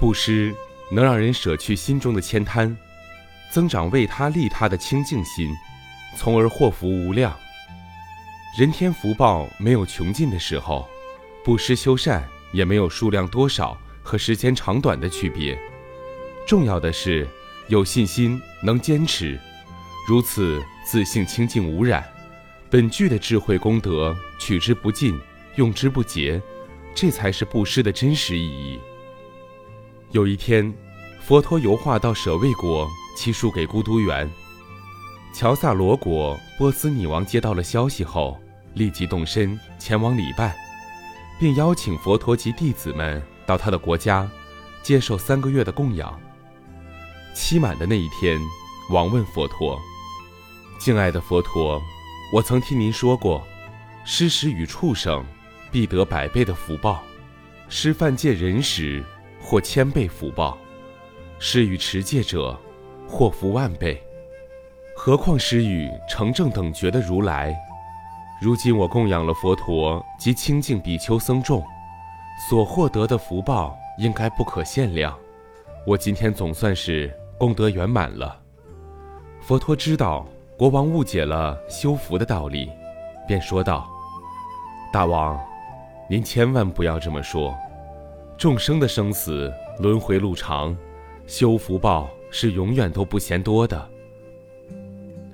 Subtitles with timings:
[0.00, 0.54] 布施
[0.90, 2.74] 能让人舍去心中的悭贪，
[3.52, 5.54] 增长为他利他的清净心，
[6.16, 7.36] 从而祸福无量。
[8.58, 10.88] 人天福报没有穷尽的时候，
[11.44, 15.56] 布施修善也没有数量多少和时间长短的区别。
[16.46, 17.28] 重要的是
[17.68, 19.38] 有信心，能坚持，
[20.08, 22.02] 如此自性清净无染，
[22.70, 25.20] 本具的智慧功德取之不尽，
[25.56, 26.40] 用之不竭，
[26.94, 28.80] 这才是布施的真实意义。
[30.12, 30.74] 有一天，
[31.20, 34.28] 佛陀游化到舍卫国，祈书给孤独园。
[35.32, 38.36] 乔萨罗国波斯匿王接到了消息后，
[38.74, 40.56] 立即动身前往礼拜，
[41.38, 44.28] 并邀请佛陀及弟子们到他的国家，
[44.82, 46.20] 接受三个月的供养。
[47.32, 48.36] 期满的那一天，
[48.90, 49.80] 王问佛陀
[50.76, 51.80] ：“敬爱的佛陀，
[52.34, 53.46] 我曾听您说过，
[54.04, 55.24] 施食与畜生，
[55.70, 57.00] 必得百倍的福报；
[57.68, 59.04] 施饭戒人时。”
[59.50, 60.56] 或千倍福报，
[61.40, 62.56] 施与持戒者，
[63.08, 64.00] 祸福万倍。
[64.94, 67.52] 何况施与成正等觉的如来？
[68.40, 71.64] 如今我供养了佛陀及清净比丘僧众，
[72.48, 75.18] 所获得的福报应该不可限量。
[75.84, 78.40] 我今天总算是功德圆满了。
[79.40, 80.24] 佛陀知道
[80.56, 82.70] 国王误解了修福的道理，
[83.26, 83.90] 便说道
[84.94, 85.36] ：“大王，
[86.08, 87.52] 您千万不要这么说。”
[88.40, 90.74] 众生的生死轮回路长，
[91.26, 93.90] 修福报是永远都不嫌多的。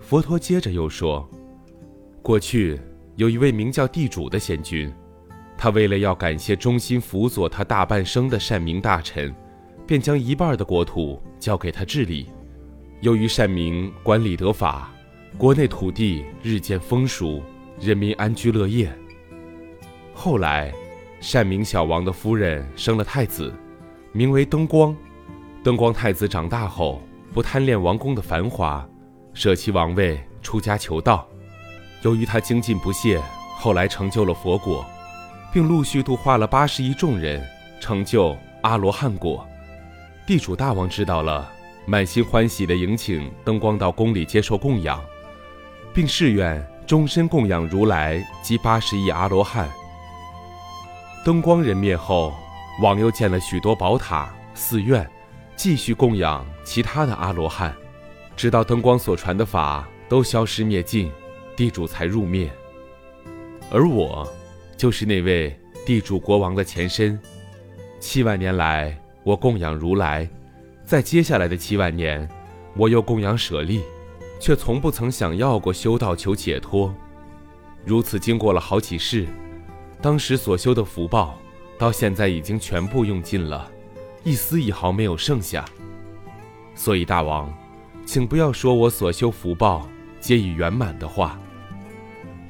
[0.00, 1.28] 佛陀接着又说
[2.24, 2.80] ：“过去
[3.16, 4.90] 有一位名叫地主的贤君，
[5.58, 9.34] 他为了要感谢忠心辅佐他大半生的善明大臣，
[9.86, 12.28] 便将一半的国土交给他治理。
[13.02, 14.90] 由于善明管理得法，
[15.36, 17.42] 国内土地日渐丰熟，
[17.78, 18.90] 人民安居乐业。
[20.14, 20.72] 后来。”
[21.26, 23.50] 善明小王的夫人生了太子，
[24.12, 24.94] 名为灯光。
[25.62, 27.00] 灯光太子长大后，
[27.32, 28.86] 不贪恋王宫的繁华，
[29.32, 31.26] 舍弃王位，出家求道。
[32.02, 33.18] 由于他精进不懈，
[33.56, 34.84] 后来成就了佛果，
[35.50, 37.42] 并陆续度化了八十亿众人，
[37.80, 39.48] 成就阿罗汉果。
[40.26, 41.50] 地主大王知道了，
[41.86, 45.02] 满心欢喜地迎请灯光到宫里接受供养，
[45.94, 49.66] 并誓愿终身供养如来及八十亿阿罗汉。
[51.24, 52.34] 灯光人灭后，
[52.82, 55.10] 王又建了许多宝塔、寺院，
[55.56, 57.74] 继续供养其他的阿罗汉，
[58.36, 61.10] 直到灯光所传的法都消失灭尽，
[61.56, 62.52] 地主才入灭。
[63.70, 64.30] 而我，
[64.76, 67.18] 就是那位地主国王的前身。
[67.98, 70.28] 七万年来，我供养如来；
[70.84, 72.28] 在接下来的七万年，
[72.76, 73.80] 我又供养舍利，
[74.38, 76.94] 却从不曾想要过修道求解脱。
[77.82, 79.26] 如此经过了好几世。
[80.04, 81.34] 当时所修的福报，
[81.78, 83.72] 到现在已经全部用尽了，
[84.22, 85.64] 一丝一毫没有剩下。
[86.74, 87.50] 所以大王，
[88.04, 89.88] 请不要说我所修福报
[90.20, 91.40] 皆已圆满的话，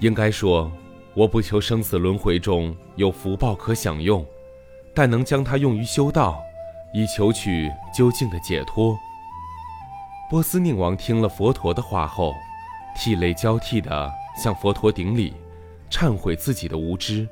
[0.00, 0.68] 应该说，
[1.14, 4.26] 我不求生死轮回中有福报可享用，
[4.92, 6.42] 但能将它用于修道，
[6.92, 8.98] 以求取究竟的解脱。
[10.28, 12.34] 波斯宁王听了佛陀的话后，
[12.96, 15.32] 涕泪交替地向佛陀顶礼，
[15.88, 17.28] 忏悔自己的无知。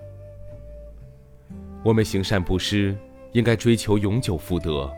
[1.84, 2.96] 我们行善布施，
[3.32, 4.88] 应该追求永久福德，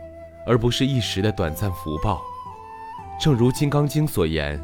[0.45, 2.21] 而不是一时的短暂福报。
[3.19, 4.63] 正如《金刚经》所言：“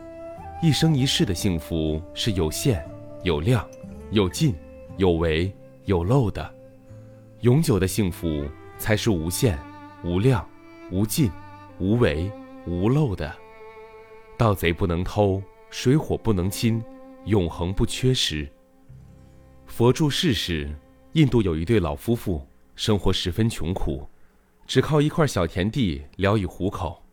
[0.61, 2.87] 一生一世的幸福是有限、
[3.23, 3.67] 有量、
[4.11, 4.53] 有尽、
[4.97, 5.51] 有为、
[5.85, 6.47] 有漏的；
[7.39, 8.45] 永久的幸福
[8.77, 9.57] 才是无限、
[10.03, 10.47] 无量、
[10.91, 11.31] 无尽、
[11.79, 12.31] 无为、
[12.67, 13.33] 无漏的。
[14.37, 16.83] 盗贼不能偷，水火不能侵，
[17.25, 18.47] 永恒不缺失。
[19.65, 20.69] 佛住世时。”
[21.13, 24.07] 印度有一对老夫妇，生活十分穷苦，
[24.65, 27.03] 只靠一块小田地聊以糊口。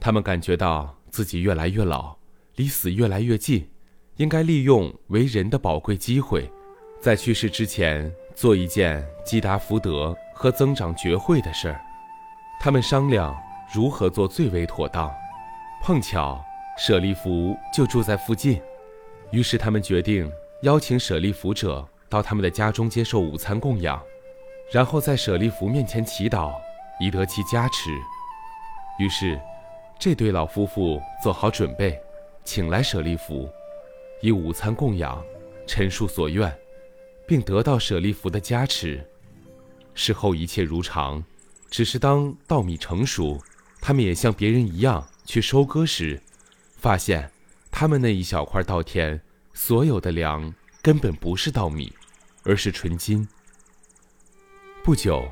[0.00, 2.16] 他们感觉到自己越来越老，
[2.56, 3.70] 离死越来越近，
[4.16, 6.50] 应该利用为人的宝贵机会，
[7.00, 11.80] 在去世之前做一件积达福德和增长觉慧的事儿。
[12.60, 13.36] 他们商量
[13.72, 15.08] 如何做最为妥当。
[15.80, 16.44] 碰巧
[16.76, 18.60] 舍利弗就住在附近，
[19.30, 20.28] 于是他们决定
[20.62, 21.88] 邀请舍利弗者。
[22.08, 24.02] 到他们的家中接受午餐供养，
[24.72, 26.52] 然后在舍利弗面前祈祷，
[27.00, 27.90] 以得其加持。
[28.98, 29.40] 于是，
[29.98, 32.00] 这对老夫妇做好准备，
[32.44, 33.48] 请来舍利弗，
[34.20, 35.22] 以午餐供养，
[35.66, 36.52] 陈述所愿，
[37.26, 39.04] 并得到舍利弗的加持。
[39.94, 41.22] 事后一切如常，
[41.70, 43.38] 只是当稻米成熟，
[43.80, 46.20] 他们也像别人一样去收割时，
[46.76, 47.30] 发现
[47.70, 49.20] 他们那一小块稻田
[49.52, 51.92] 所有的粮根本不是稻米。
[52.48, 53.28] 而是纯金。
[54.82, 55.28] 不久，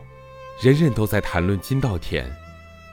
[0.60, 2.30] 人人都在谈论金稻田。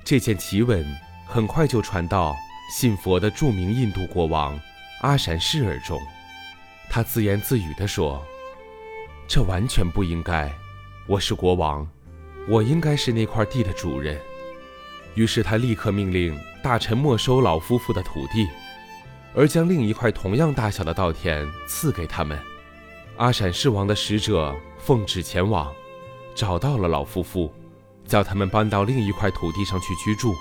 [0.05, 0.85] 这件奇闻
[1.27, 2.33] 很快就传到
[2.71, 4.57] 信佛的著名印度国王
[5.01, 5.99] 阿闪氏耳中。
[6.89, 8.25] 他自言自语地说
[9.27, 10.49] ：“这完全不应该。
[11.05, 11.85] 我是国王，
[12.47, 14.17] 我应该是那块地的主人。”
[15.15, 18.47] 于是他立刻命令大臣没收老夫妇的土地，
[19.35, 22.39] 而将另一块同样大小的稻田赐给他们。
[23.17, 25.71] 阿闪氏王的使者奉旨前往，
[26.33, 27.53] 找到了老夫妇，
[28.07, 30.35] 叫他们搬到另一块土地上去居住。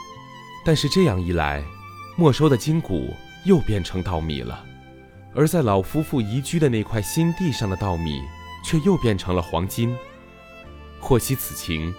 [0.64, 1.62] 但是这样一来，
[2.16, 3.14] 没收的金谷
[3.44, 4.64] 又变成稻米了，
[5.34, 8.22] 而在老夫妇移居的那块新地上的稻米
[8.64, 9.96] 却又变成了黄金。
[10.98, 11.94] 获悉此情，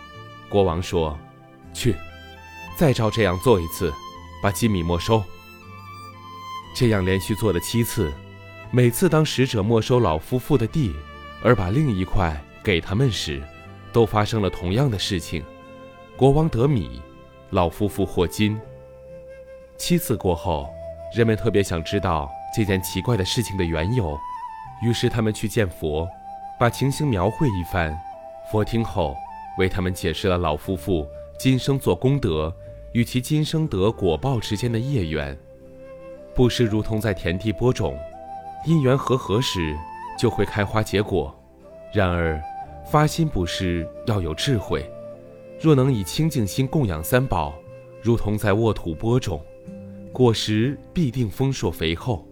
[0.49, 1.17] 国王说
[1.73, 1.95] ：“去。”
[2.75, 3.93] 再照这样做一次，
[4.41, 5.23] 把金米没收。
[6.73, 8.11] 这样连续做了七次，
[8.75, 10.95] 每次当使者没收老夫妇的地，
[11.43, 13.39] 而把另一块给他们时，
[13.91, 15.43] 都发生了同样的事情：
[16.17, 16.99] 国王得米，
[17.51, 18.59] 老夫妇获金。
[19.77, 20.67] 七次过后，
[21.15, 24.19] 人们特别想知道这件奇怪的事情的缘由，
[24.83, 26.09] 于是他们去见佛，
[26.59, 27.95] 把情形描绘一番。
[28.51, 29.15] 佛听后，
[29.59, 32.51] 为他们解释了老夫妇今生做功德。
[32.93, 35.37] 与其今生得果报之间的业缘，
[36.35, 37.97] 布施如同在田地播种，
[38.65, 39.77] 因缘和合时
[40.17, 41.33] 就会开花结果。
[41.93, 42.41] 然而，
[42.85, 44.89] 发心布施要有智慧，
[45.59, 47.53] 若能以清净心供养三宝，
[48.01, 49.41] 如同在沃土播种，
[50.11, 52.27] 果实必定丰硕肥厚。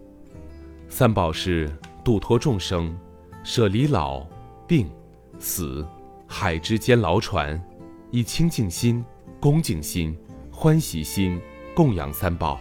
[0.88, 1.70] 三宝是
[2.04, 2.96] 度脱众生，
[3.44, 4.26] 舍离老、
[4.66, 4.90] 病、
[5.38, 5.86] 死、
[6.26, 7.62] 海之间牢船，
[8.10, 9.04] 以清净心、
[9.40, 10.16] 恭敬心。
[10.54, 11.40] 欢喜心
[11.74, 12.60] 供养三宝，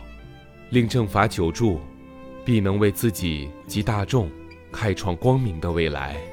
[0.72, 1.80] 令正法久住，
[2.46, 4.30] 必能为自己及大众
[4.72, 6.31] 开创光明的未来。